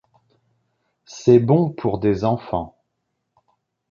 [1.05, 2.75] C’est bon pour des enfants